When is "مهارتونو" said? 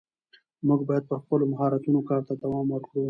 1.51-1.99